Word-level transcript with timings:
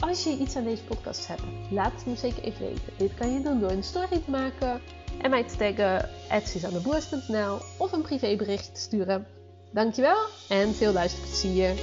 Als 0.00 0.24
je 0.24 0.36
iets 0.36 0.56
aan 0.56 0.64
deze 0.64 0.84
podcast 0.84 1.26
hebt, 1.26 1.42
laat 1.70 1.92
het 1.92 2.06
me 2.06 2.16
zeker 2.16 2.42
even 2.42 2.66
weten. 2.66 2.92
Dit 2.96 3.14
kan 3.14 3.32
je 3.32 3.40
doen 3.40 3.60
door 3.60 3.70
een 3.70 3.82
story 3.82 4.20
te 4.24 4.30
maken 4.30 4.80
en 5.22 5.30
mij 5.30 5.44
te 5.44 5.56
taggen 5.56 6.08
@suzanneboers.nl 6.46 7.58
of 7.78 7.92
een 7.92 8.02
privébericht 8.02 8.74
te 8.74 8.80
sturen. 8.80 9.26
Dankjewel 9.72 10.26
en 10.48 10.74
veel 10.74 10.92
luisterplezier. 10.92 11.74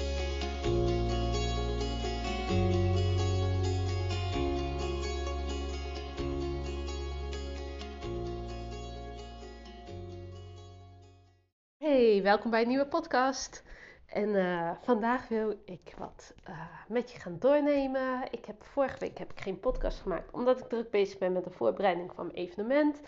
Hey, 11.77 12.19
welkom 12.23 12.51
bij 12.51 12.61
een 12.61 12.67
nieuwe 12.67 12.87
podcast. 12.87 13.63
En 14.07 14.29
uh, 14.29 14.71
vandaag 14.81 15.27
wil 15.27 15.61
ik 15.65 15.93
wat 15.97 16.33
uh, 16.49 16.59
met 16.87 17.11
je 17.11 17.19
gaan 17.19 17.39
doornemen. 17.39 18.21
Ik 18.31 18.45
heb 18.45 18.63
vorige 18.63 18.99
week 18.99 19.17
heb 19.17 19.31
ik 19.31 19.41
geen 19.41 19.59
podcast 19.59 19.99
gemaakt, 19.99 20.31
omdat 20.31 20.59
ik 20.59 20.69
druk 20.69 20.89
bezig 20.89 21.17
ben 21.17 21.31
met 21.31 21.43
de 21.43 21.49
voorbereiding 21.49 22.13
van 22.13 22.25
mijn 22.25 22.37
evenement. 22.37 23.01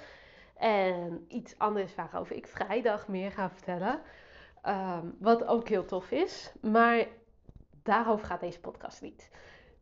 En 0.56 1.26
iets 1.28 1.58
anders 1.58 1.96
waarover 1.96 2.36
ik 2.36 2.48
vrijdag 2.48 3.08
meer 3.08 3.32
ga 3.32 3.50
vertellen. 3.50 4.02
Um, 4.68 5.16
wat 5.20 5.46
ook 5.46 5.68
heel 5.68 5.86
tof 5.86 6.12
is. 6.12 6.52
Maar 6.62 7.08
daarover 7.84 8.26
gaat 8.26 8.40
deze 8.40 8.60
podcast 8.60 9.02
niet. 9.02 9.30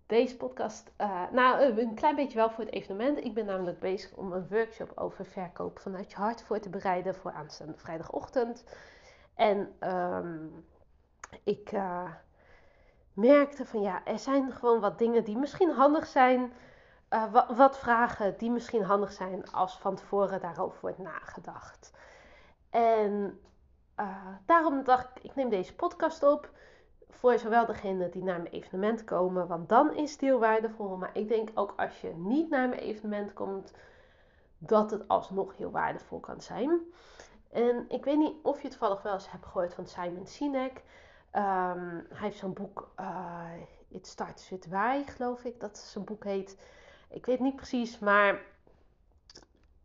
Deze 0.05 0.37
podcast, 0.37 0.91
uh, 1.01 1.31
nou 1.31 1.79
een 1.79 1.95
klein 1.95 2.15
beetje 2.15 2.37
wel 2.37 2.49
voor 2.49 2.63
het 2.63 2.73
evenement. 2.73 3.23
Ik 3.23 3.33
ben 3.33 3.45
namelijk 3.45 3.79
bezig 3.79 4.13
om 4.13 4.31
een 4.31 4.47
workshop 4.49 4.91
over 4.95 5.25
verkoop 5.25 5.79
vanuit 5.79 6.11
je 6.11 6.17
hart 6.17 6.43
voor 6.43 6.59
te 6.59 6.69
bereiden 6.69 7.15
voor 7.15 7.31
aanstaande 7.31 7.77
vrijdagochtend. 7.77 8.63
En 9.35 9.75
um, 9.79 10.65
ik 11.43 11.71
uh, 11.71 12.11
merkte 13.13 13.65
van 13.65 13.81
ja, 13.81 14.05
er 14.05 14.19
zijn 14.19 14.51
gewoon 14.51 14.79
wat 14.79 14.97
dingen 14.97 15.23
die 15.23 15.37
misschien 15.37 15.71
handig 15.71 16.05
zijn. 16.05 16.53
Uh, 17.09 17.55
wat, 17.57 17.77
vragen 17.77 18.37
die 18.37 18.51
misschien 18.51 18.83
handig 18.83 19.11
zijn 19.11 19.51
als 19.51 19.77
van 19.77 19.95
tevoren 19.95 20.41
daarover 20.41 20.79
wordt 20.81 20.97
nagedacht. 20.97 21.91
En 22.69 23.39
uh, 23.99 24.27
daarom 24.45 24.83
dacht 24.83 25.17
ik, 25.17 25.23
ik 25.23 25.35
neem 25.35 25.49
deze 25.49 25.75
podcast 25.75 26.23
op. 26.23 26.49
Voor 27.09 27.39
zowel 27.39 27.65
degenen 27.65 28.11
die 28.11 28.23
naar 28.23 28.41
mijn 28.41 28.53
evenement 28.53 29.03
komen, 29.03 29.47
want 29.47 29.69
dan 29.69 29.93
is 29.95 30.11
het 30.11 30.21
heel 30.21 30.39
waardevol. 30.39 30.97
Maar 30.97 31.09
ik 31.13 31.27
denk 31.27 31.49
ook 31.53 31.73
als 31.77 32.01
je 32.01 32.13
niet 32.15 32.49
naar 32.49 32.69
mijn 32.69 32.81
evenement 32.81 33.33
komt, 33.33 33.73
dat 34.57 34.91
het 34.91 35.07
alsnog 35.07 35.57
heel 35.57 35.71
waardevol 35.71 36.19
kan 36.19 36.41
zijn. 36.41 36.81
En 37.51 37.85
ik 37.89 38.05
weet 38.05 38.17
niet 38.17 38.35
of 38.43 38.61
je 38.61 38.67
toevallig 38.67 39.01
wel 39.01 39.13
eens 39.13 39.31
hebt 39.31 39.45
gehoord 39.45 39.73
van 39.73 39.87
Simon 39.87 40.27
Sinek. 40.27 40.83
Um, 41.33 42.05
hij 42.09 42.27
heeft 42.27 42.37
zo'n 42.37 42.53
boek, 42.53 42.91
uh, 42.99 43.51
It 43.87 44.07
Starts 44.07 44.49
With 44.49 44.67
Why, 44.67 45.03
geloof 45.05 45.43
ik 45.43 45.59
dat 45.59 45.77
zijn 45.77 46.05
boek 46.05 46.23
heet. 46.23 46.57
Ik 47.09 47.25
weet 47.25 47.39
niet 47.39 47.55
precies, 47.55 47.99
maar 47.99 48.41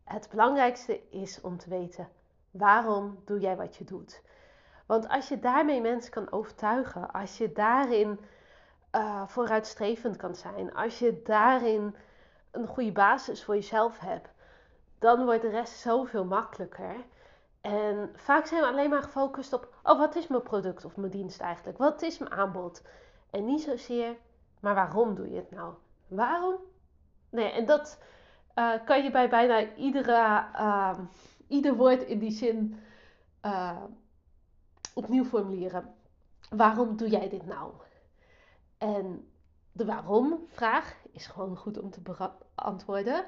het 0.04 0.28
belangrijkste 0.30 1.10
is 1.10 1.40
om 1.40 1.58
te 1.58 1.68
weten 1.68 2.08
waarom 2.50 3.22
doe 3.24 3.40
jij 3.40 3.56
wat 3.56 3.76
je 3.76 3.84
doet. 3.84 4.22
Want 4.86 5.08
als 5.08 5.28
je 5.28 5.38
daarmee 5.38 5.80
mensen 5.80 6.12
kan 6.12 6.32
overtuigen, 6.32 7.10
als 7.10 7.38
je 7.38 7.52
daarin 7.52 8.20
uh, 8.92 9.26
vooruitstrevend 9.26 10.16
kan 10.16 10.34
zijn, 10.34 10.74
als 10.74 10.98
je 10.98 11.22
daarin 11.22 11.96
een 12.50 12.66
goede 12.66 12.92
basis 12.92 13.44
voor 13.44 13.54
jezelf 13.54 13.98
hebt, 13.98 14.28
dan 14.98 15.24
wordt 15.24 15.42
de 15.42 15.48
rest 15.48 15.78
zoveel 15.78 16.24
makkelijker. 16.24 16.96
En 17.62 18.10
vaak 18.14 18.46
zijn 18.46 18.60
we 18.60 18.66
alleen 18.66 18.90
maar 18.90 19.02
gefocust 19.02 19.52
op, 19.52 19.74
oh 19.82 19.98
wat 19.98 20.16
is 20.16 20.26
mijn 20.26 20.42
product 20.42 20.84
of 20.84 20.96
mijn 20.96 21.10
dienst 21.10 21.40
eigenlijk? 21.40 21.78
Wat 21.78 22.02
is 22.02 22.18
mijn 22.18 22.32
aanbod? 22.32 22.82
En 23.30 23.44
niet 23.44 23.62
zozeer, 23.62 24.16
maar 24.60 24.74
waarom 24.74 25.14
doe 25.14 25.30
je 25.30 25.36
het 25.36 25.50
nou? 25.50 25.74
Waarom? 26.08 26.56
Nee, 27.30 27.50
en 27.50 27.66
dat 27.66 27.98
uh, 28.54 28.84
kan 28.84 29.02
je 29.02 29.10
bij 29.10 29.28
bijna 29.28 29.74
iedere, 29.74 30.46
uh, 30.54 30.98
ieder 31.48 31.74
woord 31.74 32.02
in 32.02 32.18
die 32.18 32.30
zin 32.30 32.80
uh, 33.42 33.82
opnieuw 34.94 35.24
formuleren. 35.24 35.94
Waarom 36.50 36.96
doe 36.96 37.08
jij 37.08 37.28
dit 37.28 37.46
nou? 37.46 37.72
En 38.78 39.28
de 39.72 39.84
waarom-vraag 39.84 40.96
is 41.12 41.26
gewoon 41.26 41.56
goed 41.56 41.78
om 41.78 41.90
te 41.90 42.00
beantwoorden 42.00 43.24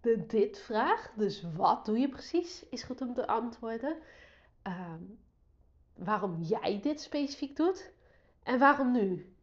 de 0.00 0.26
dit-vraag, 0.26 1.12
dus 1.16 1.44
wat 1.56 1.84
doe 1.84 1.98
je 1.98 2.08
precies, 2.08 2.68
is 2.68 2.82
goed 2.82 3.00
om 3.00 3.14
te 3.14 3.26
antwoorden. 3.26 3.96
Um, 4.62 5.18
waarom 5.94 6.42
jij 6.42 6.80
dit 6.80 7.00
specifiek 7.00 7.56
doet 7.56 7.92
en 8.42 8.58
waarom 8.58 8.92
nu? 8.92 9.34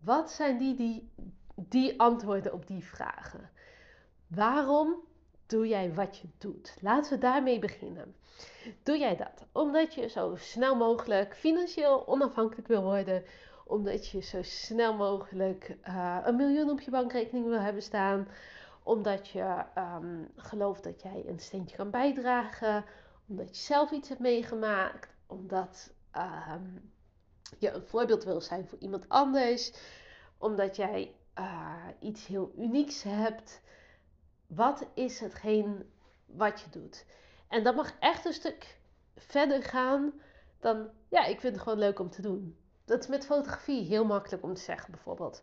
Wat 0.00 0.30
zijn 0.30 0.58
die, 0.58 0.74
die, 0.74 1.10
die 1.54 2.00
antwoorden 2.00 2.52
op 2.52 2.66
die 2.66 2.84
vragen? 2.84 3.50
Waarom 4.26 4.94
doe 5.46 5.68
jij 5.68 5.94
wat 5.94 6.18
je 6.18 6.28
doet? 6.38 6.76
Laten 6.80 7.12
we 7.12 7.18
daarmee 7.18 7.58
beginnen. 7.58 8.14
Doe 8.82 8.98
jij 8.98 9.16
dat 9.16 9.46
omdat 9.52 9.94
je 9.94 10.08
zo 10.08 10.36
snel 10.36 10.76
mogelijk 10.76 11.36
financieel 11.36 12.08
onafhankelijk 12.08 12.68
wil 12.68 12.82
worden? 12.82 13.24
Omdat 13.64 14.08
je 14.08 14.20
zo 14.20 14.42
snel 14.42 14.94
mogelijk 14.94 15.76
uh, 15.88 16.18
een 16.24 16.36
miljoen 16.36 16.70
op 16.70 16.80
je 16.80 16.90
bankrekening 16.90 17.46
wil 17.46 17.60
hebben 17.60 17.82
staan? 17.82 18.28
Omdat 18.84 19.28
je 19.28 19.64
um, 19.78 20.28
gelooft 20.36 20.84
dat 20.84 21.02
jij 21.02 21.24
een 21.26 21.38
steentje 21.38 21.76
kan 21.76 21.90
bijdragen, 21.90 22.84
omdat 23.26 23.56
je 23.56 23.62
zelf 23.62 23.90
iets 23.90 24.08
hebt 24.08 24.20
meegemaakt, 24.20 25.14
omdat 25.26 25.92
um, 26.16 26.92
je 27.58 27.70
een 27.70 27.86
voorbeeld 27.86 28.24
wil 28.24 28.40
zijn 28.40 28.68
voor 28.68 28.78
iemand 28.78 29.08
anders, 29.08 29.72
omdat 30.38 30.76
jij 30.76 31.14
uh, 31.38 31.74
iets 32.00 32.26
heel 32.26 32.52
unieks 32.56 33.02
hebt. 33.02 33.60
Wat 34.46 34.86
is 34.94 35.20
hetgeen 35.20 35.90
wat 36.26 36.60
je 36.60 36.70
doet? 36.70 37.06
En 37.48 37.62
dat 37.62 37.74
mag 37.74 37.98
echt 37.98 38.24
een 38.24 38.32
stuk 38.32 38.78
verder 39.16 39.62
gaan 39.62 40.12
dan, 40.60 40.88
ja, 41.08 41.24
ik 41.24 41.40
vind 41.40 41.54
het 41.54 41.62
gewoon 41.62 41.78
leuk 41.78 41.98
om 41.98 42.10
te 42.10 42.22
doen. 42.22 42.58
Dat 42.84 43.00
is 43.00 43.06
met 43.06 43.26
fotografie 43.26 43.84
heel 43.84 44.04
makkelijk 44.04 44.42
om 44.42 44.54
te 44.54 44.60
zeggen, 44.60 44.90
bijvoorbeeld. 44.90 45.42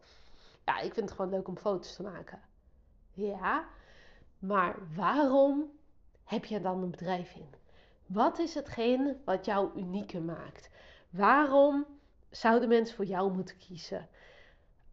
Ja, 0.65 0.79
ik 0.79 0.93
vind 0.93 1.09
het 1.09 1.15
gewoon 1.15 1.31
leuk 1.31 1.47
om 1.47 1.57
foto's 1.57 1.95
te 1.95 2.03
maken. 2.03 2.41
Ja, 3.13 3.65
maar 4.39 4.75
waarom 4.95 5.71
heb 6.23 6.45
je 6.45 6.61
dan 6.61 6.83
een 6.83 6.91
bedrijf 6.91 7.33
in? 7.33 7.49
Wat 8.05 8.39
is 8.39 8.53
hetgeen 8.53 9.21
wat 9.25 9.45
jou 9.45 9.79
unieker 9.79 10.21
maakt? 10.21 10.69
Waarom 11.09 11.85
zouden 12.29 12.69
mensen 12.69 12.95
voor 12.95 13.05
jou 13.05 13.33
moeten 13.33 13.57
kiezen? 13.57 14.07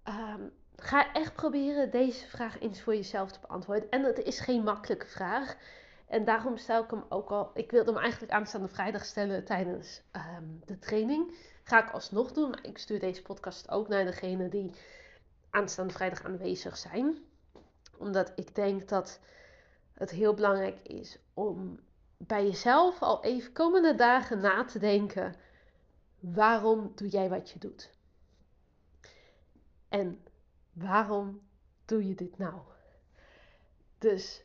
Um, 0.04 0.52
ga 0.76 1.12
echt 1.12 1.34
proberen 1.34 1.90
deze 1.90 2.26
vraag 2.26 2.60
eens 2.60 2.80
voor 2.80 2.94
jezelf 2.94 3.32
te 3.32 3.40
beantwoorden. 3.40 3.90
En 3.90 4.02
het 4.02 4.18
is 4.18 4.40
geen 4.40 4.62
makkelijke 4.62 5.06
vraag. 5.06 5.56
En 6.06 6.24
daarom 6.24 6.56
stel 6.56 6.84
ik 6.84 6.90
hem 6.90 7.04
ook 7.08 7.30
al. 7.30 7.50
Ik 7.54 7.70
wilde 7.70 7.92
hem 7.92 8.00
eigenlijk 8.00 8.32
aanstaande 8.32 8.68
vrijdag 8.68 9.04
stellen 9.04 9.44
tijdens 9.44 10.02
um, 10.12 10.62
de 10.64 10.78
training. 10.78 11.34
Ga 11.64 11.84
ik 11.84 11.90
alsnog 11.90 12.32
doen. 12.32 12.50
Maar 12.50 12.64
ik 12.64 12.78
stuur 12.78 13.00
deze 13.00 13.22
podcast 13.22 13.70
ook 13.70 13.88
naar 13.88 14.04
degenen 14.04 14.50
die 14.50 14.70
aanstaande 15.50 15.92
vrijdag 15.92 16.24
aanwezig 16.24 16.76
zijn 16.76 17.18
omdat 17.98 18.32
ik 18.34 18.54
denk 18.54 18.88
dat 18.88 19.20
het 19.92 20.10
heel 20.10 20.34
belangrijk 20.34 20.78
is 20.82 21.18
om 21.34 21.80
bij 22.16 22.44
jezelf 22.44 23.02
al 23.02 23.24
even 23.24 23.52
komende 23.52 23.94
dagen 23.94 24.40
na 24.40 24.64
te 24.64 24.78
denken: 24.78 25.34
waarom 26.20 26.92
doe 26.94 27.08
jij 27.08 27.28
wat 27.28 27.50
je 27.50 27.58
doet? 27.58 27.90
En 29.88 30.22
waarom 30.72 31.40
doe 31.84 32.08
je 32.08 32.14
dit 32.14 32.38
nou? 32.38 32.60
Dus 33.98 34.44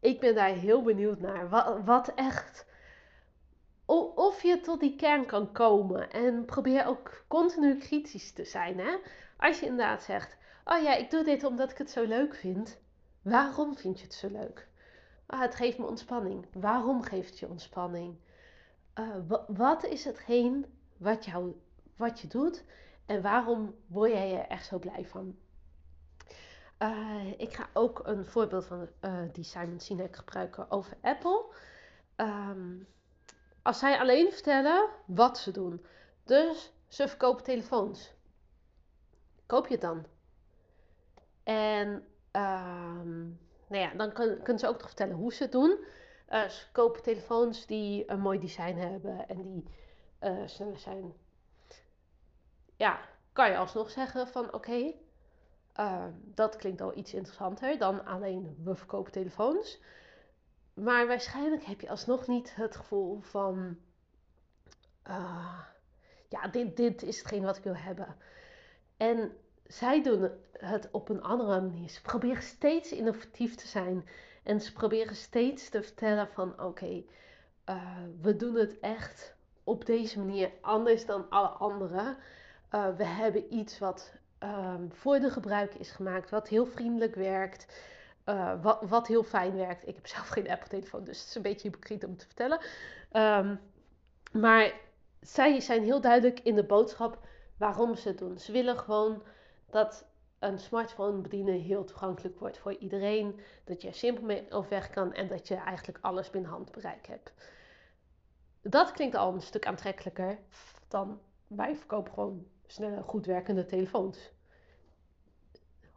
ik 0.00 0.20
ben 0.20 0.34
daar 0.34 0.54
heel 0.54 0.82
benieuwd 0.82 1.20
naar. 1.20 1.48
Wat, 1.84 2.08
echt. 2.14 2.66
Of 4.14 4.42
je 4.42 4.60
tot 4.60 4.80
die 4.80 4.96
kern 4.96 5.26
kan 5.26 5.52
komen. 5.52 6.10
En 6.10 6.44
probeer 6.44 6.86
ook 6.86 7.24
continu 7.28 7.78
kritisch 7.78 8.32
te 8.32 8.44
zijn. 8.44 8.78
Hè? 8.78 8.96
Als 9.36 9.60
je 9.60 9.66
inderdaad 9.66 10.02
zegt: 10.02 10.36
Oh 10.68 10.82
ja, 10.82 10.94
ik 10.94 11.10
doe 11.10 11.24
dit 11.24 11.44
omdat 11.44 11.70
ik 11.70 11.78
het 11.78 11.90
zo 11.90 12.04
leuk 12.04 12.34
vind. 12.34 12.78
Waarom 13.22 13.76
vind 13.76 13.98
je 13.98 14.04
het 14.04 14.14
zo 14.14 14.28
leuk? 14.28 14.68
Ah, 15.26 15.40
het 15.40 15.54
geeft 15.54 15.78
me 15.78 15.86
ontspanning. 15.86 16.46
Waarom 16.52 17.02
geeft 17.02 17.30
het 17.30 17.38
je 17.38 17.48
ontspanning? 17.48 18.16
Uh, 18.94 19.16
wat 19.46 19.84
is 19.84 20.04
hetgeen 20.04 20.66
wat, 20.96 21.26
wat 21.96 22.20
je 22.20 22.28
doet 22.28 22.64
En 23.06 23.22
waarom 23.22 23.74
word 23.86 24.10
jij 24.10 24.38
er 24.38 24.46
echt 24.46 24.66
zo 24.66 24.78
blij 24.78 25.06
van? 25.06 25.36
Uh, 26.78 27.32
ik 27.36 27.54
ga 27.54 27.68
ook 27.72 28.00
een 28.04 28.24
voorbeeld 28.24 28.64
van 28.64 28.88
uh, 29.00 29.22
die 29.32 29.44
Simon 29.44 29.80
Sinek 29.80 30.16
gebruiken 30.16 30.70
over 30.70 30.96
Apple. 31.00 31.44
Um, 32.16 32.86
als 33.62 33.78
zij 33.78 33.98
alleen 33.98 34.32
vertellen 34.32 34.88
wat 35.06 35.38
ze 35.38 35.50
doen. 35.50 35.86
Dus 36.24 36.72
ze 36.88 37.08
verkopen 37.08 37.44
telefoons. 37.44 38.12
Koop 39.46 39.66
je 39.66 39.72
het 39.72 39.82
dan? 39.82 40.06
En 41.46 41.88
um, 42.32 43.38
nou 43.66 43.82
ja, 43.82 43.90
dan 43.94 44.12
kunnen 44.12 44.58
ze 44.58 44.68
ook 44.68 44.78
nog 44.78 44.86
vertellen 44.86 45.14
hoe 45.14 45.32
ze 45.32 45.42
het 45.42 45.52
doen. 45.52 45.78
Uh, 46.30 46.48
ze 46.48 46.70
kopen 46.72 47.02
telefoons 47.02 47.66
die 47.66 48.10
een 48.10 48.20
mooi 48.20 48.38
design 48.38 48.76
hebben 48.76 49.28
en 49.28 49.42
die 49.42 49.64
uh, 50.20 50.46
sneller 50.46 50.78
zijn. 50.78 51.12
Ja, 52.76 53.00
kan 53.32 53.50
je 53.50 53.56
alsnog 53.56 53.90
zeggen 53.90 54.28
van 54.28 54.52
oké, 54.52 54.92
uh, 55.80 56.04
dat 56.24 56.56
klinkt 56.56 56.80
al 56.80 56.96
iets 56.96 57.14
interessanter 57.14 57.78
dan 57.78 58.04
alleen 58.04 58.56
we 58.64 58.74
verkopen 58.74 59.12
telefoons. 59.12 59.80
Maar 60.74 61.06
waarschijnlijk 61.06 61.64
heb 61.64 61.80
je 61.80 61.88
alsnog 61.88 62.26
niet 62.26 62.54
het 62.54 62.76
gevoel 62.76 63.20
van 63.20 63.78
uh, 65.08 65.60
ja, 66.28 66.48
dit, 66.48 66.76
dit 66.76 67.02
is 67.02 67.18
hetgeen 67.18 67.42
wat 67.42 67.56
ik 67.56 67.64
wil 67.64 67.76
hebben. 67.76 68.16
En 68.96 69.36
zij 69.68 70.02
doen 70.02 70.30
het 70.52 70.88
op 70.90 71.08
een 71.08 71.22
andere 71.22 71.60
manier. 71.60 71.88
Ze 71.88 72.02
proberen 72.02 72.42
steeds 72.42 72.92
innovatief 72.92 73.54
te 73.54 73.66
zijn. 73.66 74.08
En 74.42 74.60
ze 74.60 74.72
proberen 74.72 75.16
steeds 75.16 75.68
te 75.68 75.82
vertellen 75.82 76.28
van 76.28 76.60
oké, 76.62 77.02
uh, 77.70 77.82
we 78.20 78.36
doen 78.36 78.54
het 78.54 78.80
echt 78.80 79.34
op 79.64 79.86
deze 79.86 80.18
manier 80.18 80.50
anders 80.60 81.06
dan 81.06 81.30
alle 81.30 81.48
anderen. 81.48 82.16
Uh, 82.74 82.96
we 82.96 83.04
hebben 83.04 83.54
iets 83.54 83.78
wat 83.78 84.12
um, 84.40 84.92
voor 84.92 85.18
de 85.18 85.30
gebruiker 85.30 85.80
is 85.80 85.90
gemaakt, 85.90 86.30
wat 86.30 86.48
heel 86.48 86.66
vriendelijk 86.66 87.14
werkt. 87.14 87.84
Uh, 88.26 88.62
wat, 88.62 88.78
wat, 88.88 89.06
heel 89.06 89.22
fijn 89.22 89.56
werkt. 89.56 89.88
Ik 89.88 89.94
heb 89.94 90.06
zelf 90.06 90.28
geen 90.28 90.50
Apple-telefoon, 90.50 91.04
dus 91.04 91.18
het 91.18 91.28
is 91.28 91.34
een 91.34 91.42
beetje 91.42 91.68
hypocriet 91.68 92.04
om 92.04 92.16
te 92.16 92.26
vertellen. 92.26 92.60
Um, 93.12 93.60
maar 94.32 94.72
zij 95.20 95.60
zijn 95.60 95.82
heel 95.82 96.00
duidelijk 96.00 96.40
in 96.40 96.54
de 96.54 96.64
boodschap 96.64 97.18
waarom 97.56 97.96
ze 97.96 98.08
het 98.08 98.18
doen. 98.18 98.38
Ze 98.38 98.52
willen 98.52 98.78
gewoon 98.78 99.22
dat 99.76 100.04
een 100.38 100.58
smartphone 100.58 101.20
bedienen 101.20 101.60
heel 101.60 101.84
toegankelijk 101.84 102.38
wordt 102.38 102.58
voor 102.58 102.74
iedereen. 102.74 103.40
Dat 103.64 103.82
je 103.82 103.88
er 103.88 103.94
simpel 103.94 104.24
mee 104.24 104.50
overweg 104.50 104.90
kan 104.90 105.12
en 105.12 105.28
dat 105.28 105.48
je 105.48 105.54
eigenlijk 105.54 105.98
alles 106.00 106.30
binnen 106.30 106.50
handbereik 106.50 107.06
hebt. 107.06 107.32
Dat 108.62 108.92
klinkt 108.92 109.16
al 109.16 109.34
een 109.34 109.42
stuk 109.42 109.66
aantrekkelijker 109.66 110.38
dan 110.88 111.20
wij 111.46 111.76
verkopen 111.76 112.12
gewoon 112.12 112.46
snelle, 112.66 113.02
goed 113.02 113.26
werkende 113.26 113.66
telefoons. 113.66 114.30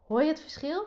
Hoor 0.07 0.21
je 0.21 0.27
het 0.27 0.41
verschil? 0.41 0.85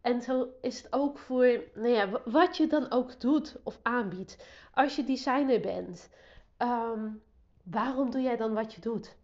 En 0.00 0.22
zo 0.22 0.48
is 0.60 0.82
het 0.82 0.92
ook 0.92 1.18
voor 1.18 1.62
nou 1.74 1.88
ja, 1.88 2.20
wat 2.24 2.56
je 2.56 2.66
dan 2.66 2.90
ook 2.90 3.20
doet 3.20 3.56
of 3.62 3.78
aanbiedt. 3.82 4.44
Als 4.74 4.96
je 4.96 5.04
designer 5.04 5.60
bent, 5.60 6.10
um, 6.58 7.22
waarom 7.62 8.10
doe 8.10 8.20
jij 8.20 8.36
dan 8.36 8.54
wat 8.54 8.74
je 8.74 8.80
doet? 8.80 9.18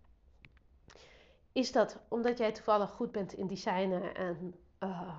Is 1.56 1.72
dat 1.72 1.98
omdat 2.08 2.38
jij 2.38 2.52
toevallig 2.52 2.90
goed 2.90 3.12
bent 3.12 3.32
in 3.32 3.46
designen 3.46 4.14
en 4.14 4.54
uh, 4.80 5.18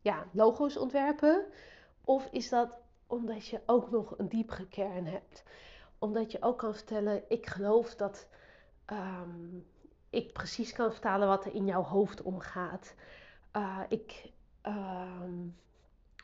ja, 0.00 0.26
logo's 0.30 0.76
ontwerpen? 0.76 1.44
Of 2.04 2.28
is 2.30 2.48
dat 2.48 2.78
omdat 3.06 3.46
je 3.46 3.60
ook 3.66 3.90
nog 3.90 4.18
een 4.18 4.28
diepere 4.28 4.68
kern 4.68 5.06
hebt? 5.06 5.44
Omdat 5.98 6.32
je 6.32 6.42
ook 6.42 6.58
kan 6.58 6.74
vertellen, 6.74 7.22
ik 7.28 7.46
geloof 7.46 7.94
dat 7.94 8.28
um, 8.86 9.66
ik 10.10 10.32
precies 10.32 10.72
kan 10.72 10.90
vertalen 10.92 11.28
wat 11.28 11.44
er 11.44 11.54
in 11.54 11.66
jouw 11.66 11.82
hoofd 11.82 12.22
omgaat. 12.22 12.94
Uh, 13.56 13.78
ik 13.88 14.30
uh, 14.66 15.22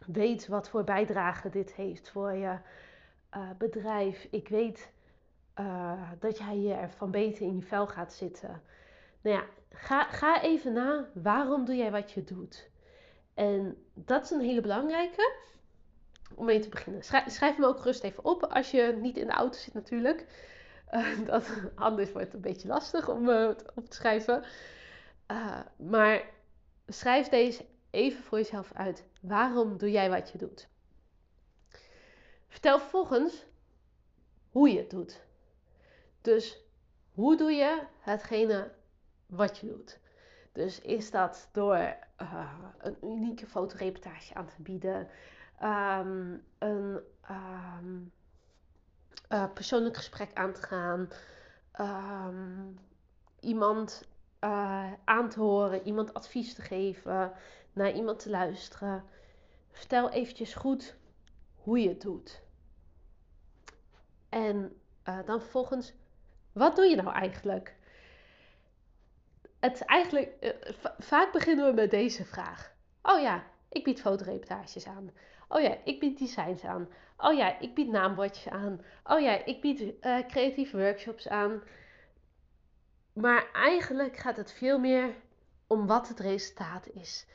weet 0.06 0.46
wat 0.46 0.68
voor 0.68 0.84
bijdrage 0.84 1.48
dit 1.48 1.72
heeft 1.72 2.10
voor 2.10 2.32
je 2.32 2.58
uh, 3.36 3.50
bedrijf. 3.58 4.26
Ik 4.30 4.48
weet 4.48 4.92
uh, 5.60 6.10
dat 6.18 6.38
jij 6.38 6.54
hier 6.54 6.90
van 6.90 7.10
beter 7.10 7.42
in 7.42 7.56
je 7.56 7.62
vel 7.62 7.86
gaat 7.86 8.12
zitten. 8.12 8.62
Nou 9.28 9.40
ja, 9.40 9.46
ga, 9.70 10.04
ga 10.04 10.42
even 10.42 10.72
na. 10.72 11.08
Waarom 11.14 11.64
doe 11.64 11.76
jij 11.76 11.90
wat 11.90 12.12
je 12.12 12.24
doet? 12.24 12.70
En 13.34 13.84
dat 13.94 14.24
is 14.24 14.30
een 14.30 14.40
hele 14.40 14.60
belangrijke. 14.60 15.32
Om 16.34 16.44
mee 16.44 16.60
te 16.60 16.68
beginnen. 16.68 17.02
Schrijf, 17.04 17.32
schrijf 17.32 17.56
hem 17.56 17.64
ook 17.64 17.84
rust 17.84 18.02
even 18.02 18.24
op. 18.24 18.44
Als 18.44 18.70
je 18.70 18.98
niet 19.00 19.16
in 19.16 19.26
de 19.26 19.32
auto 19.32 19.58
zit 19.58 19.74
natuurlijk. 19.74 20.26
Uh, 20.92 21.26
dat, 21.26 21.48
anders 21.74 22.12
wordt 22.12 22.26
het 22.26 22.34
een 22.34 22.50
beetje 22.50 22.68
lastig 22.68 23.08
om 23.08 23.28
uh, 23.28 23.50
op 23.74 23.88
te 23.88 23.96
schrijven. 23.96 24.44
Uh, 25.30 25.60
maar 25.76 26.22
schrijf 26.86 27.28
deze 27.28 27.64
even 27.90 28.22
voor 28.22 28.38
jezelf 28.38 28.72
uit. 28.72 29.04
Waarom 29.20 29.78
doe 29.78 29.90
jij 29.90 30.10
wat 30.10 30.30
je 30.30 30.38
doet? 30.38 30.68
Vertel 32.48 32.78
vervolgens 32.78 33.46
hoe 34.50 34.72
je 34.72 34.78
het 34.78 34.90
doet. 34.90 35.20
Dus 36.20 36.58
hoe 37.12 37.36
doe 37.36 37.52
je 37.52 37.82
hetgene 38.00 38.76
wat 39.28 39.58
je 39.58 39.66
doet? 39.66 39.98
Dus 40.52 40.80
is 40.80 41.10
dat 41.10 41.48
door 41.52 41.76
uh, 42.22 42.52
een 42.78 42.96
unieke 43.02 43.46
fotoreportage 43.46 44.34
aan 44.34 44.46
te 44.46 44.62
bieden, 44.62 45.08
um, 45.62 46.44
een 46.58 47.00
um, 47.30 48.12
uh, 49.28 49.52
persoonlijk 49.54 49.96
gesprek 49.96 50.30
aan 50.34 50.52
te 50.52 50.62
gaan, 50.62 51.08
um, 51.80 52.78
iemand 53.40 54.08
uh, 54.40 54.92
aan 55.04 55.28
te 55.28 55.40
horen, 55.40 55.86
iemand 55.86 56.14
advies 56.14 56.54
te 56.54 56.62
geven, 56.62 57.32
naar 57.72 57.92
iemand 57.92 58.18
te 58.18 58.30
luisteren. 58.30 59.04
Vertel 59.70 60.10
eventjes 60.10 60.54
goed 60.54 60.96
hoe 61.54 61.78
je 61.78 61.88
het 61.88 62.00
doet. 62.00 62.42
En 64.28 64.76
dan 65.02 65.40
vervolgens 65.40 65.94
wat 66.52 66.76
doe 66.76 66.84
je 66.84 66.96
nou 66.96 67.12
eigenlijk? 67.12 67.77
Het 69.60 69.84
eigenlijk, 69.84 70.32
uh, 70.40 70.50
vaak 70.98 71.32
beginnen 71.32 71.66
we 71.66 71.72
met 71.72 71.90
deze 71.90 72.24
vraag. 72.24 72.72
Oh 73.02 73.20
ja, 73.20 73.44
ik 73.68 73.84
bied 73.84 74.00
fotoreportages 74.00 74.86
aan. 74.86 75.10
Oh 75.48 75.60
ja, 75.60 75.76
ik 75.84 76.00
bied 76.00 76.18
designs 76.18 76.64
aan. 76.64 76.88
Oh 77.16 77.34
ja, 77.34 77.58
ik 77.58 77.74
bied 77.74 77.88
naambordjes 77.88 78.48
aan. 78.48 78.80
Oh 79.04 79.20
ja, 79.20 79.44
ik 79.44 79.60
bied 79.60 79.80
uh, 79.80 80.18
creatieve 80.26 80.76
workshops 80.76 81.28
aan. 81.28 81.62
Maar 83.12 83.50
eigenlijk 83.52 84.16
gaat 84.16 84.36
het 84.36 84.52
veel 84.52 84.78
meer 84.78 85.14
om 85.66 85.86
wat 85.86 86.08
het 86.08 86.20
resultaat 86.20 86.88
is. 86.88 87.26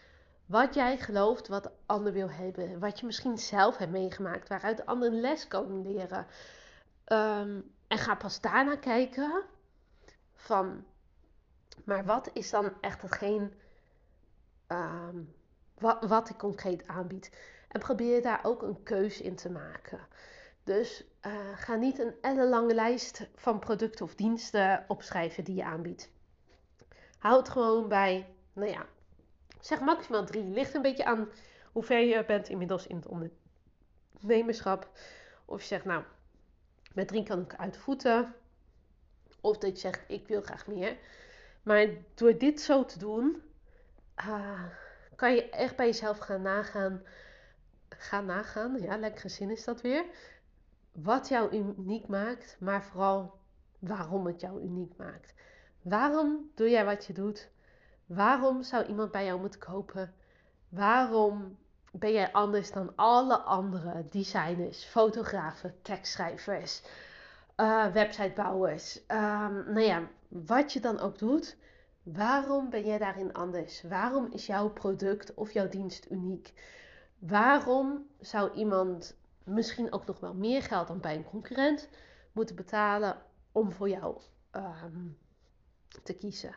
Wat 0.45 0.73
jij 0.73 0.97
gelooft 0.97 1.47
wat 1.47 1.63
de 1.63 1.71
ander 1.85 2.13
wil 2.13 2.29
hebben. 2.29 2.79
Wat 2.79 2.99
je 2.99 3.05
misschien 3.05 3.37
zelf 3.37 3.77
hebt 3.77 3.91
meegemaakt. 3.91 4.49
Waaruit 4.49 4.77
de 4.77 4.85
ander 4.85 5.11
een 5.11 5.19
les 5.19 5.47
kan 5.47 5.81
leren. 5.81 6.27
Um, 7.07 7.71
en 7.87 7.97
ga 7.97 8.15
pas 8.15 8.41
daarna 8.41 8.75
kijken 8.75 9.43
van, 10.33 10.85
maar 11.85 12.05
wat 12.05 12.29
is 12.33 12.49
dan 12.49 12.73
echt 12.81 13.01
hetgeen 13.01 13.53
um, 14.67 15.33
wat, 15.77 16.05
wat 16.05 16.29
ik 16.29 16.37
concreet 16.37 16.87
aanbied? 16.87 17.31
En 17.67 17.79
probeer 17.79 18.21
daar 18.21 18.39
ook 18.43 18.61
een 18.61 18.83
keuze 18.83 19.23
in 19.23 19.35
te 19.35 19.49
maken. 19.49 19.99
Dus 20.63 21.03
uh, 21.25 21.33
ga 21.55 21.75
niet 21.75 21.99
een 21.99 22.13
ellenlange 22.21 22.73
lijst 22.73 23.29
van 23.35 23.59
producten 23.59 24.05
of 24.05 24.15
diensten 24.15 24.85
opschrijven 24.87 25.43
die 25.43 25.55
je 25.55 25.63
aanbiedt. 25.63 26.11
Houd 27.17 27.49
gewoon 27.49 27.87
bij, 27.87 28.35
nou 28.53 28.69
ja, 28.69 28.85
zeg 29.59 29.79
maximaal 29.79 30.25
drie. 30.25 30.43
Ligt 30.43 30.73
een 30.73 30.81
beetje 30.81 31.05
aan 31.05 31.29
hoe 31.71 31.83
ver 31.83 31.99
je 31.99 32.25
bent 32.25 32.49
inmiddels 32.49 32.87
in 32.87 32.95
het 32.95 33.07
ondernemerschap. 33.07 34.89
Of 35.45 35.61
je 35.61 35.67
zegt, 35.67 35.85
nou, 35.85 36.03
met 36.93 37.07
drie 37.07 37.23
kan 37.23 37.41
ik 37.41 37.55
uit 37.55 37.77
voeten. 37.77 38.35
Of 39.41 39.57
dat 39.57 39.71
je 39.71 39.79
zegt, 39.79 40.03
ik 40.07 40.27
wil 40.27 40.41
graag 40.41 40.67
meer. 40.67 40.97
Maar 41.63 41.87
door 42.13 42.37
dit 42.37 42.61
zo 42.61 42.85
te 42.85 42.99
doen, 42.99 43.41
uh, 44.17 44.63
kan 45.15 45.35
je 45.35 45.49
echt 45.49 45.75
bij 45.75 45.85
jezelf 45.85 46.17
gaan 46.17 46.41
nagaan. 46.41 47.01
Gaan 47.89 48.25
nagaan, 48.25 48.81
ja, 48.81 48.97
lekkere 48.97 49.29
zin 49.29 49.49
is 49.49 49.63
dat 49.63 49.81
weer. 49.81 50.05
Wat 50.91 51.27
jou 51.27 51.51
uniek 51.55 52.07
maakt, 52.07 52.57
maar 52.59 52.83
vooral 52.83 53.39
waarom 53.79 54.25
het 54.25 54.41
jou 54.41 54.61
uniek 54.61 54.97
maakt. 54.97 55.33
Waarom 55.81 56.51
doe 56.55 56.69
jij 56.69 56.85
wat 56.85 57.05
je 57.05 57.13
doet? 57.13 57.49
Waarom 58.05 58.63
zou 58.63 58.85
iemand 58.85 59.11
bij 59.11 59.25
jou 59.25 59.39
moeten 59.39 59.59
kopen? 59.59 60.13
Waarom 60.69 61.57
ben 61.91 62.11
jij 62.11 62.31
anders 62.31 62.71
dan 62.71 62.95
alle 62.95 63.37
andere 63.37 64.05
designers, 64.09 64.85
fotografen, 64.85 65.81
tekstschrijvers, 65.81 66.81
uh, 67.57 67.85
websitebouwers. 67.87 69.01
Um, 69.07 69.73
nou 69.73 69.81
ja, 69.81 70.07
wat 70.33 70.73
je 70.73 70.79
dan 70.79 70.99
ook 70.99 71.17
doet, 71.17 71.57
waarom 72.03 72.69
ben 72.69 72.85
jij 72.85 72.97
daarin 72.97 73.33
anders? 73.33 73.81
Waarom 73.81 74.31
is 74.31 74.45
jouw 74.45 74.69
product 74.69 75.33
of 75.33 75.51
jouw 75.51 75.67
dienst 75.67 76.05
uniek? 76.09 76.53
Waarom 77.19 78.07
zou 78.19 78.53
iemand 78.53 79.17
misschien 79.43 79.91
ook 79.91 80.05
nog 80.05 80.19
wel 80.19 80.33
meer 80.33 80.61
geld 80.61 80.87
dan 80.87 80.99
bij 80.99 81.15
een 81.15 81.29
concurrent 81.29 81.89
moeten 82.31 82.55
betalen 82.55 83.21
om 83.51 83.71
voor 83.71 83.89
jou 83.89 84.21
um, 84.51 85.17
te 86.03 86.13
kiezen. 86.13 86.55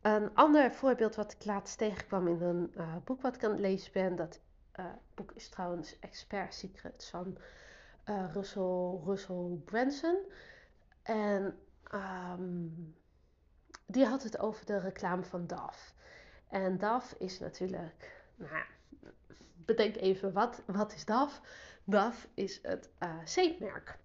Een 0.00 0.34
ander 0.34 0.72
voorbeeld 0.72 1.14
wat 1.14 1.32
ik 1.32 1.44
laatst 1.44 1.78
tegenkwam 1.78 2.28
in 2.28 2.42
een 2.42 2.72
uh, 2.76 2.96
boek 3.04 3.22
wat 3.22 3.34
ik 3.34 3.44
aan 3.44 3.50
het 3.50 3.60
lezen 3.60 3.92
ben, 3.92 4.16
dat 4.16 4.40
uh, 4.80 4.86
boek 5.14 5.32
is 5.32 5.48
trouwens 5.48 5.98
Expert 5.98 6.54
Secrets 6.54 7.10
van 7.10 7.38
uh, 8.06 8.32
Russell, 8.32 8.98
Russell 9.04 9.60
Branson. 9.64 10.16
En 11.02 11.58
um, 11.94 12.94
die 13.86 14.04
had 14.04 14.22
het 14.22 14.38
over 14.38 14.66
de 14.66 14.78
reclame 14.78 15.24
van 15.24 15.46
DAF. 15.46 15.94
En 16.48 16.78
DAF 16.78 17.14
is 17.18 17.38
natuurlijk, 17.38 18.24
nou, 18.34 18.64
bedenk 19.56 19.96
even, 19.96 20.32
wat, 20.32 20.62
wat 20.66 20.94
is 20.94 21.04
DAF? 21.04 21.40
DAF 21.84 22.28
is 22.34 22.58
het 22.62 22.90
uh, 23.02 23.14
zeepmerk. 23.24 23.98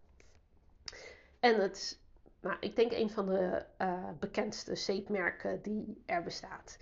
En 1.39 1.61
het 1.61 2.01
nou, 2.43 2.57
ik 2.59 2.75
denk 2.75 2.91
een 2.91 3.09
van 3.09 3.25
de 3.25 3.65
uh, 3.81 4.09
bekendste 4.19 4.75
zeepmerken 4.75 5.61
die 5.61 6.03
er 6.05 6.23
bestaat. 6.23 6.77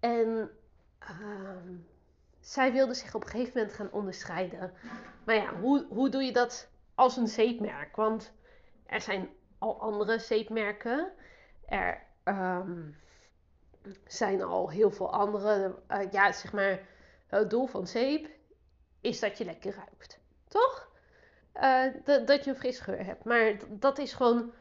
En 0.00 0.50
uh, 1.00 1.78
zij 2.40 2.72
wilde 2.72 2.94
zich 2.94 3.14
op 3.14 3.22
een 3.22 3.30
gegeven 3.30 3.52
moment 3.54 3.76
gaan 3.76 3.92
onderscheiden. 3.92 4.72
Maar 5.24 5.34
ja, 5.34 5.54
hoe, 5.54 5.86
hoe 5.88 6.08
doe 6.08 6.22
je 6.22 6.32
dat 6.32 6.68
als 6.94 7.16
een 7.16 7.28
zeepmerk? 7.28 7.96
Want 7.96 8.32
er 8.86 9.00
zijn 9.00 9.28
al 9.62 9.80
andere 9.80 10.18
zeepmerken. 10.18 11.12
Er 11.66 12.02
um, 12.24 12.96
zijn 14.06 14.42
al 14.42 14.70
heel 14.70 14.90
veel 14.90 15.12
andere. 15.12 15.74
Uh, 15.88 16.10
ja, 16.10 16.32
zeg 16.32 16.52
maar, 16.52 16.80
het 17.26 17.50
doel 17.50 17.66
van 17.66 17.86
zeep 17.86 18.28
is 19.00 19.20
dat 19.20 19.38
je 19.38 19.44
lekker 19.44 19.74
ruikt. 19.74 20.18
Toch? 20.48 20.90
Uh, 21.54 21.84
dat 22.04 22.44
je 22.44 22.50
een 22.50 22.56
fris 22.56 22.80
geur 22.80 23.04
hebt. 23.04 23.24
Maar 23.24 23.56
dat 23.68 23.98
is 23.98 24.12
gewoon 24.12 24.52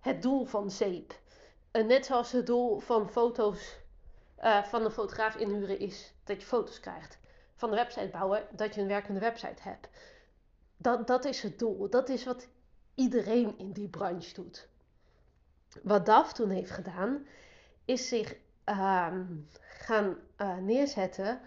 het 0.00 0.22
doel 0.22 0.44
van 0.44 0.70
zeep. 0.70 1.14
Net 1.72 2.06
zoals 2.06 2.32
het 2.32 2.46
doel 2.46 2.78
van 2.78 3.10
foto's 3.10 3.78
uh, 4.42 4.64
van 4.64 4.84
een 4.84 4.90
fotograaf 4.90 5.36
inhuren 5.36 5.78
is 5.78 6.14
dat 6.24 6.40
je 6.40 6.46
foto's 6.46 6.80
krijgt. 6.80 7.18
Van 7.56 7.70
de 7.70 7.76
website 7.76 8.08
bouwen 8.08 8.46
dat 8.50 8.74
je 8.74 8.80
een 8.80 8.88
werkende 8.88 9.20
website 9.20 9.62
hebt. 9.62 9.88
Dat, 10.76 11.06
dat 11.06 11.24
is 11.24 11.42
het 11.42 11.58
doel. 11.58 11.90
Dat 11.90 12.08
is 12.08 12.24
wat 12.24 12.48
iedereen 12.94 13.58
in 13.58 13.72
die 13.72 13.88
branche 13.88 14.34
doet. 14.34 14.68
Wat 15.82 16.06
DAF 16.06 16.32
toen 16.32 16.50
heeft 16.50 16.70
gedaan, 16.70 17.26
is 17.84 18.08
zich 18.08 18.36
um, 18.64 19.48
gaan 19.60 20.16
uh, 20.40 20.56
neerzetten 20.56 21.40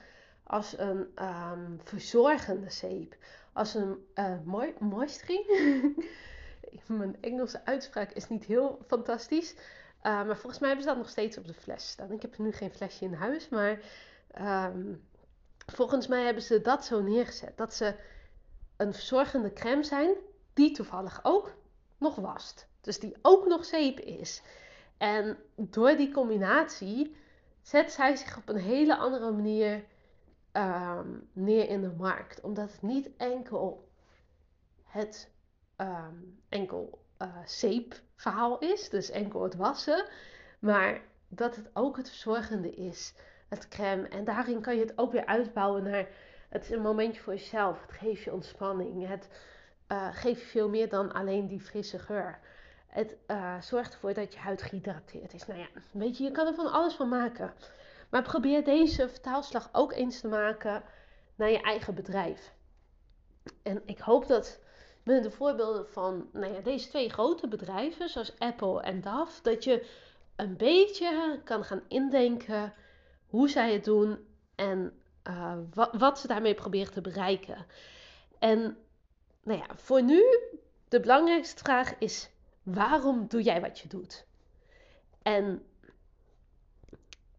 als 0.43 0.77
een 0.77 1.07
um, 1.21 1.79
verzorgende 1.83 2.69
zeep. 2.69 3.15
Als 3.53 3.73
een 3.73 4.05
uh, 4.15 4.33
mo 4.43 4.73
moisturing. 4.79 6.05
mijn 6.87 7.17
Engelse 7.21 7.65
uitspraak 7.65 8.11
is 8.11 8.29
niet 8.29 8.43
heel 8.43 8.79
fantastisch. 8.87 9.53
Uh, 9.53 10.25
maar 10.25 10.37
volgens 10.37 10.59
mij 10.59 10.67
hebben 10.67 10.85
ze 10.85 10.91
dat 10.91 11.01
nog 11.01 11.09
steeds 11.09 11.37
op 11.37 11.47
de 11.47 11.53
fles 11.53 11.89
staan. 11.89 12.11
Ik 12.11 12.21
heb 12.21 12.37
nu 12.37 12.51
geen 12.51 12.73
flesje 12.73 13.05
in 13.05 13.13
huis, 13.13 13.49
maar 13.49 13.79
um, 14.41 15.07
volgens 15.73 16.07
mij 16.07 16.23
hebben 16.23 16.43
ze 16.43 16.61
dat 16.61 16.85
zo 16.85 17.01
neergezet. 17.01 17.57
Dat 17.57 17.73
ze 17.73 17.95
een 18.77 18.93
verzorgende 18.93 19.53
crème 19.53 19.83
zijn 19.83 20.15
die 20.57 20.71
toevallig 20.71 21.19
ook 21.23 21.55
nog 21.97 22.15
wast. 22.15 22.67
Dus 22.81 22.99
die 22.99 23.15
ook 23.21 23.47
nog 23.47 23.65
zeep 23.65 23.99
is. 23.99 24.41
En 24.97 25.37
door 25.55 25.95
die 25.95 26.11
combinatie 26.11 27.15
zet 27.61 27.91
zij 27.91 28.15
zich 28.15 28.37
op 28.37 28.49
een 28.49 28.59
hele 28.59 28.97
andere 28.97 29.31
manier 29.31 29.85
um, 30.53 31.29
neer 31.33 31.69
in 31.69 31.81
de 31.81 31.93
markt. 31.97 32.41
Omdat 32.41 32.71
het 32.71 32.81
niet 32.81 33.09
enkel 33.17 33.89
het 34.83 35.31
um, 35.77 36.41
enkel 36.49 37.05
uh, 37.21 37.27
zeepverhaal 37.45 38.59
is, 38.59 38.89
dus 38.89 39.09
enkel 39.09 39.43
het 39.43 39.55
wassen, 39.55 40.05
maar 40.59 41.01
dat 41.27 41.55
het 41.55 41.69
ook 41.73 41.97
het 41.97 42.09
verzorgende 42.09 42.69
is, 42.69 43.13
het 43.49 43.67
crème. 43.67 44.07
En 44.07 44.25
daarin 44.25 44.61
kan 44.61 44.75
je 44.75 44.81
het 44.81 44.97
ook 44.97 45.11
weer 45.11 45.25
uitbouwen 45.25 45.83
naar 45.83 46.07
het 46.49 46.63
is 46.63 46.69
een 46.69 46.81
momentje 46.81 47.21
voor 47.21 47.33
jezelf, 47.33 47.81
het 47.81 47.91
geeft 47.91 48.23
je 48.23 48.33
ontspanning, 48.33 49.07
het 49.07 49.29
uh, 49.87 50.07
geeft 50.11 50.41
je 50.41 50.47
veel 50.47 50.69
meer 50.69 50.89
dan 50.89 51.13
alleen 51.13 51.47
die 51.47 51.61
frisse 51.61 51.99
geur. 51.99 52.39
Het 52.87 53.15
uh, 53.27 53.61
zorgt 53.61 53.93
ervoor 53.93 54.13
dat 54.13 54.33
je 54.33 54.39
huid 54.39 54.61
gehydrateerd 54.61 55.33
is. 55.33 55.47
Nou 55.47 55.59
ja, 55.59 55.67
weet 55.91 56.17
je, 56.17 56.23
je 56.23 56.31
kan 56.31 56.47
er 56.47 56.53
van 56.53 56.71
alles 56.71 56.93
van 56.93 57.09
maken. 57.09 57.53
Maar 58.09 58.21
probeer 58.21 58.63
deze 58.63 59.09
vertaalslag 59.09 59.69
ook 59.71 59.93
eens 59.93 60.19
te 60.19 60.27
maken 60.27 60.83
naar 61.35 61.49
je 61.49 61.61
eigen 61.61 61.95
bedrijf. 61.95 62.53
En 63.63 63.81
ik 63.85 63.99
hoop 63.99 64.27
dat 64.27 64.59
met 65.03 65.23
de 65.23 65.31
voorbeelden 65.31 65.89
van 65.89 66.29
nou 66.33 66.53
ja, 66.53 66.59
deze 66.59 66.89
twee 66.89 67.09
grote 67.09 67.47
bedrijven, 67.47 68.09
zoals 68.09 68.39
Apple 68.39 68.81
en 68.81 69.01
DAF, 69.01 69.41
dat 69.41 69.63
je 69.63 69.87
een 70.35 70.57
beetje 70.57 71.39
kan 71.43 71.63
gaan 71.63 71.81
indenken 71.87 72.73
hoe 73.27 73.49
zij 73.49 73.73
het 73.73 73.83
doen 73.83 74.25
en 74.55 74.93
uh, 75.29 75.53
wat, 75.73 75.89
wat 75.97 76.19
ze 76.19 76.27
daarmee 76.27 76.53
proberen 76.53 76.93
te 76.93 77.01
bereiken. 77.01 77.65
En 78.39 78.77
nou 79.47 79.59
ja, 79.59 79.67
voor 79.75 80.03
nu, 80.03 80.23
de 80.87 80.99
belangrijkste 80.99 81.63
vraag 81.63 81.97
is: 81.97 82.29
waarom 82.63 83.27
doe 83.27 83.41
jij 83.41 83.61
wat 83.61 83.79
je 83.79 83.87
doet? 83.87 84.25
En 85.21 85.65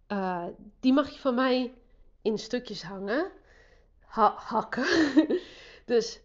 uh, 0.09 0.47
die 0.81 0.93
mag 0.93 1.11
je 1.11 1.21
van 1.21 1.35
mij 1.35 1.75
in 2.23 2.38
stukjes 2.38 2.83
hangen, 2.83 3.31
ha 4.00 4.35
hakken. 4.37 4.87
dus 5.85 6.21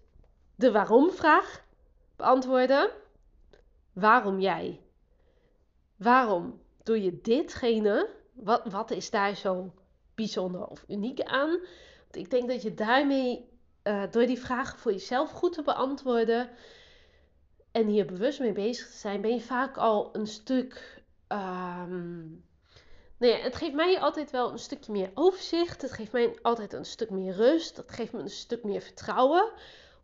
de 0.56 0.72
waarom-vraag 0.72 1.66
beantwoorden. 2.16 2.92
Waarom 3.94 4.40
jij? 4.40 4.82
Waarom 5.96 6.62
doe 6.84 7.04
je 7.04 7.22
ditgene? 7.22 8.10
Wat, 8.34 8.62
wat 8.66 8.92
is 8.92 9.10
daar 9.10 9.36
zo 9.36 9.74
bijzonder 10.16 10.66
of 10.66 10.84
uniek 10.88 11.22
aan? 11.22 11.50
Want 12.02 12.16
ik 12.16 12.30
denk 12.30 12.50
dat 12.50 12.62
je 12.62 12.74
daarmee, 12.74 13.50
uh, 13.84 14.04
door 14.12 14.26
die 14.26 14.40
vragen 14.40 14.80
voor 14.80 14.92
jezelf 14.92 15.32
goed 15.32 15.54
te 15.54 15.62
beantwoorden 15.62 16.50
en 17.72 17.88
hier 17.88 18.06
bewust 18.06 18.40
mee 18.40 18.52
bezig 18.52 18.90
te 18.90 18.98
zijn, 18.98 19.22
ben 19.22 19.34
je 19.34 19.42
vaak 19.42 19.78
al 19.78 20.10
een 20.16 20.28
stuk. 20.28 21.04
Um, 21.28 22.44
het 23.18 23.56
geeft 23.56 23.74
mij 23.74 24.00
altijd 24.00 24.32
wel 24.32 24.52
een 24.52 24.60
stukje 24.60 24.92
meer 24.92 25.12
overzicht. 25.14 25.82
Het 25.82 25.92
geeft 25.92 26.12
mij 26.12 26.38
altijd 26.42 26.74
een 26.74 26.86
stuk 26.86 27.10
meer 27.10 27.34
rust. 27.34 27.76
Dat 27.76 27.92
geeft 27.92 28.14
me 28.14 28.20
een 28.20 28.30
stuk 28.30 28.64
meer 28.64 28.82
vertrouwen 28.82 29.52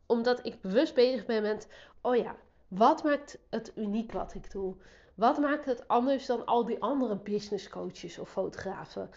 omdat 0.10 0.46
ik 0.46 0.62
bewust 0.62 0.94
bezig 0.94 1.26
ben 1.26 1.42
met, 1.42 1.68
oh 2.02 2.16
ja, 2.16 2.36
wat 2.68 3.04
maakt 3.04 3.38
het 3.50 3.72
uniek 3.76 4.12
wat 4.12 4.34
ik 4.34 4.52
doe? 4.52 4.76
Wat 5.16 5.38
maakt 5.38 5.66
het 5.66 5.88
anders 5.88 6.26
dan 6.26 6.46
al 6.46 6.66
die 6.66 6.82
andere 6.82 7.16
business 7.16 7.70
coaches 7.70 8.20
of 8.20 8.32
fotografen? 8.32 9.10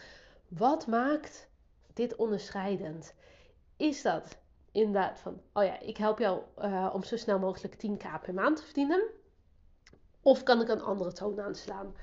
Wat 0.49 0.87
maakt 0.87 1.49
dit 1.95 2.16
onderscheidend? 2.16 3.14
Is 3.76 4.02
dat 4.02 4.38
inderdaad 4.73 5.21
van, 5.21 5.41
oh 5.52 5.64
ja, 5.64 5.81
ik 5.81 5.97
help 5.97 6.19
jou 6.19 6.43
uh, 6.59 6.91
om 6.93 7.02
zo 7.02 7.17
snel 7.17 7.38
mogelijk 7.38 7.75
10k 7.75 8.23
per 8.23 8.35
maand 8.35 8.57
te 8.57 8.64
verdienen? 8.64 9.02
Of 10.23 10.43
kan 10.43 10.61
ik 10.61 10.69
een 10.69 10.83
andere 10.83 11.12
toon 11.12 11.41
aanslaan? 11.41 11.95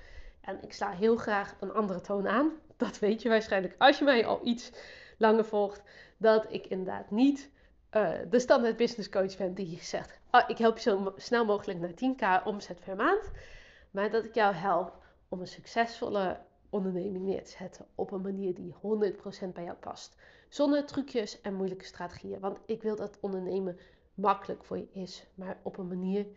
En 0.42 0.64
ik 0.64 0.74
sla 0.74 0.92
heel 0.92 1.16
graag 1.16 1.56
een 1.60 1.74
andere 1.74 2.02
toon 2.02 2.28
aan. 2.28 2.52
Dat 2.78 3.00
weet 3.00 3.22
je 3.22 3.30
waarschijnlijk 3.30 3.76
als 3.78 3.98
je 3.98 4.04
mij 4.04 4.26
al 4.26 4.40
iets 4.44 4.72
langer 5.18 5.46
volgt. 5.46 5.84
Dat 6.18 6.46
ik 6.50 6.66
inderdaad 6.66 7.12
niet 7.12 7.50
uh, 7.92 8.12
de 8.30 8.40
standaard 8.40 8.78
business 8.78 9.10
coach 9.10 9.38
ben 9.38 9.54
die 9.54 9.80
zegt: 9.82 10.20
oh, 10.32 10.44
Ik 10.48 10.58
help 10.58 10.78
je 10.78 10.82
zo 10.82 11.14
snel 11.16 11.46
mogelijk 11.46 11.80
naar 11.80 12.42
10k 12.42 12.46
omzet 12.46 12.80
per 12.80 12.96
maand. 12.96 13.32
Maar 13.92 14.12
dat 14.12 14.24
ik 14.24 14.36
jou 14.36 14.54
help 14.54 14.98
om 15.30 15.40
een 15.40 15.48
succesvolle 15.48 16.40
onderneming 16.70 17.26
neer 17.26 17.44
te 17.44 17.52
zetten 17.52 17.86
op 17.96 18.12
een 18.12 18.22
manier 18.22 18.54
die 18.54 18.74
100% 18.74 19.54
bij 19.54 19.64
jou 19.64 19.78
past. 19.80 20.16
Zonder 20.50 20.86
trucjes 20.86 21.42
en 21.42 21.56
moeilijke 21.56 21.86
strategieën. 21.86 22.40
Want 22.40 22.60
ik 22.66 22.82
wil 22.82 22.96
dat 22.96 23.18
ondernemen 23.20 23.80
makkelijk 24.14 24.64
voor 24.64 24.78
je 24.78 24.90
is, 24.92 25.26
maar 25.36 25.60
op 25.64 25.78
een 25.78 25.88
manier 25.88 26.28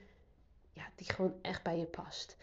ja, 0.73 0.85
die 0.97 1.13
gewoon 1.13 1.35
echt 1.43 1.63
bij 1.63 1.79
je 1.79 1.87
past. 1.87 2.37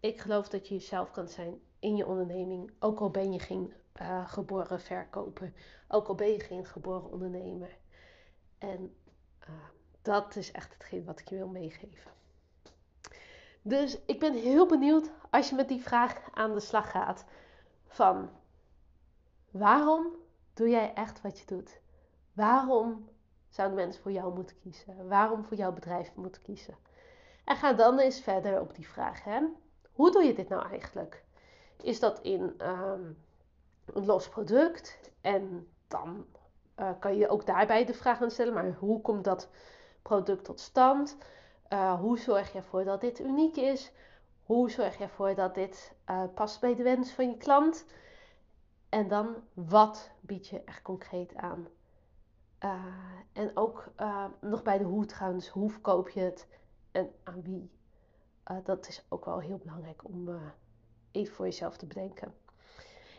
Ik 0.00 0.20
geloof 0.20 0.48
dat 0.48 0.68
je 0.68 0.74
jezelf 0.74 1.10
kan 1.10 1.28
zijn 1.28 1.60
in 1.78 1.96
je 1.96 2.06
onderneming, 2.06 2.72
ook 2.78 3.00
al 3.00 3.10
ben 3.10 3.32
je 3.32 3.38
geen 3.38 3.72
uh, 4.00 4.28
geboren 4.28 4.80
verkoper, 4.80 5.52
ook 5.88 6.08
al 6.08 6.14
ben 6.14 6.32
je 6.32 6.40
geen 6.40 6.66
geboren 6.66 7.10
ondernemer. 7.10 7.76
En 8.58 8.94
uh, 9.40 9.48
dat 10.02 10.36
is 10.36 10.52
echt 10.52 10.72
hetgeen 10.72 11.04
wat 11.04 11.20
ik 11.20 11.28
je 11.28 11.36
wil 11.36 11.48
meegeven. 11.48 12.10
Dus 13.62 13.98
ik 14.06 14.20
ben 14.20 14.34
heel 14.34 14.66
benieuwd 14.66 15.10
als 15.30 15.48
je 15.48 15.54
met 15.54 15.68
die 15.68 15.82
vraag 15.82 16.30
aan 16.32 16.54
de 16.54 16.60
slag 16.60 16.90
gaat. 16.90 17.24
Van 17.86 18.30
waarom 19.50 20.06
doe 20.54 20.68
jij 20.68 20.94
echt 20.94 21.20
wat 21.20 21.38
je 21.38 21.46
doet? 21.46 21.80
Waarom 22.32 23.08
zouden 23.48 23.76
mensen 23.76 24.02
voor 24.02 24.12
jou 24.12 24.34
moeten 24.34 24.58
kiezen? 24.58 25.08
Waarom 25.08 25.44
voor 25.44 25.56
jouw 25.56 25.72
bedrijf 25.72 26.14
moeten 26.14 26.42
kiezen? 26.42 26.76
En 27.44 27.56
ga 27.56 27.72
dan 27.72 27.98
eens 27.98 28.20
verder 28.20 28.60
op 28.60 28.74
die 28.74 28.88
vraag. 28.88 29.24
Hè? 29.24 29.40
Hoe 29.92 30.10
doe 30.10 30.22
je 30.22 30.34
dit 30.34 30.48
nou 30.48 30.68
eigenlijk? 30.68 31.24
Is 31.82 32.00
dat 32.00 32.20
in 32.20 32.54
um, 32.62 33.16
een 33.84 34.04
los 34.04 34.28
product 34.28 34.98
en 35.20 35.68
dan 35.88 36.26
uh, 36.76 36.90
kan 36.98 37.16
je 37.16 37.28
ook 37.28 37.46
daarbij 37.46 37.84
de 37.84 37.94
vraag 37.94 38.22
aan 38.22 38.30
stellen, 38.30 38.54
maar 38.54 38.72
hoe 38.72 39.00
komt 39.00 39.24
dat 39.24 39.48
product 40.02 40.44
tot 40.44 40.60
stand? 40.60 41.16
Uh, 41.68 42.00
hoe 42.00 42.18
zorg 42.18 42.52
je 42.52 42.58
ervoor 42.58 42.84
dat 42.84 43.00
dit 43.00 43.20
uniek 43.20 43.56
is? 43.56 43.92
Hoe 44.42 44.70
zorg 44.70 44.98
je 44.98 45.04
ervoor 45.04 45.34
dat 45.34 45.54
dit 45.54 45.92
uh, 46.10 46.22
past 46.34 46.60
bij 46.60 46.74
de 46.74 46.82
wens 46.82 47.10
van 47.12 47.28
je 47.28 47.36
klant? 47.36 47.84
En 48.92 49.08
dan 49.08 49.36
wat 49.54 50.10
bied 50.20 50.48
je 50.48 50.62
er 50.64 50.80
concreet 50.82 51.36
aan? 51.36 51.68
Uh, 52.64 52.84
en 53.32 53.56
ook 53.56 53.92
uh, 54.00 54.24
nog 54.40 54.62
bij 54.62 54.78
de 54.78 54.84
hoe 54.84 55.06
trouwens, 55.06 55.48
hoe 55.48 55.70
verkoop 55.70 56.08
je 56.08 56.20
het 56.20 56.46
en 56.90 57.10
aan 57.22 57.42
wie? 57.42 57.70
dat 58.64 58.88
is 58.88 59.04
ook 59.08 59.24
wel 59.24 59.38
heel 59.38 59.58
belangrijk 59.58 60.04
om 60.04 60.40
even 61.10 61.34
voor 61.34 61.44
jezelf 61.44 61.76
te 61.76 61.86
bedenken. 61.86 62.34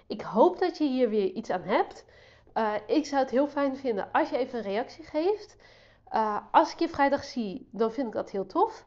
Ik 0.08 0.22
hoop 0.22 0.60
dat 0.60 0.78
je 0.78 0.84
hier 0.84 1.10
weer 1.10 1.32
iets 1.32 1.50
aan 1.50 1.64
hebt. 1.64 2.06
ik 2.88 3.06
zou 3.06 3.22
het 3.22 3.32
heel 3.32 3.48
fijn 3.48 3.78
vinden 3.78 4.12
als 4.12 4.30
je 4.30 4.38
even 4.38 4.58
een 4.58 4.66
reactie 4.66 5.04
geeft. 5.04 5.56
als 6.52 6.72
ik 6.72 6.80
je 6.80 6.90
vrijdag 6.90 7.24
zie, 7.24 7.68
dan 7.72 7.92
vind 7.92 8.08
ik 8.08 8.14
dat 8.14 8.30
heel 8.30 8.46
tof. 8.46 8.86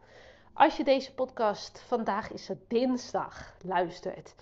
Als 0.52 0.76
je 0.76 0.84
deze 0.84 1.14
podcast, 1.14 1.80
vandaag 1.80 2.32
is 2.32 2.48
het 2.48 2.70
dinsdag, 2.70 3.56
luistert. 3.62 4.34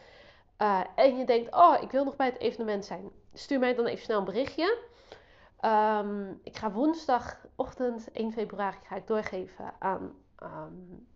Uh, 0.59 0.81
en 0.95 1.17
je 1.17 1.25
denkt, 1.25 1.55
oh, 1.55 1.77
ik 1.81 1.91
wil 1.91 2.05
nog 2.05 2.17
bij 2.17 2.27
het 2.27 2.39
evenement 2.39 2.85
zijn. 2.85 3.11
Stuur 3.33 3.59
mij 3.59 3.75
dan 3.75 3.87
even 3.87 4.05
snel 4.05 4.19
een 4.19 4.25
berichtje. 4.25 4.79
Um, 5.61 6.41
ik 6.43 6.57
ga 6.57 6.73
woensdagochtend 6.73 8.11
1 8.13 8.33
februari 8.33 8.77
ga 8.83 8.97
ik 8.97 9.07
doorgeven 9.07 9.75
aan 9.79 10.15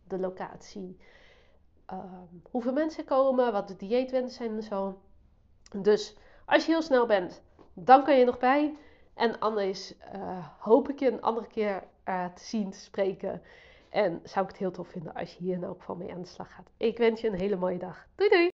de 0.09 0.19
locatie. 0.19 0.99
Um, 1.93 2.43
hoeveel 2.51 2.73
mensen 2.73 3.05
komen, 3.05 3.53
wat 3.53 3.69
de 3.69 3.77
dieetwensen 3.77 4.37
zijn 4.37 4.57
en 4.57 4.63
zo. 4.63 5.01
Dus 5.77 6.17
als 6.47 6.67
je 6.67 6.73
heel 6.73 6.83
snel 6.83 7.07
bent, 7.07 7.43
dan 7.75 8.05
kan 8.05 8.19
je 8.19 8.25
nog 8.25 8.39
bij. 8.39 8.77
En 9.15 9.39
anders 9.39 9.95
uh, 10.15 10.47
hoop 10.59 10.89
ik 10.89 10.99
je 10.99 11.13
een 11.13 11.23
andere 11.23 11.47
keer 11.47 11.85
uh, 12.05 12.27
te 12.27 12.45
zien, 12.45 12.71
te 12.71 12.79
spreken. 12.79 13.43
En 13.91 14.21
zou 14.23 14.45
ik 14.45 14.51
het 14.51 14.61
heel 14.61 14.71
tof 14.71 14.89
vinden 14.89 15.15
als 15.15 15.35
je 15.35 15.45
hier 15.45 15.55
in 15.55 15.65
elk 15.65 15.79
geval 15.79 15.97
mee 15.97 16.13
aan 16.13 16.23
de 16.23 16.29
slag 16.29 16.55
gaat. 16.55 16.71
Ik 16.77 16.99
wens 16.99 17.21
je 17.21 17.29
een 17.29 17.39
hele 17.39 17.57
mooie 17.57 17.79
dag. 17.79 18.07
Doei 18.15 18.31
doei! 18.31 18.58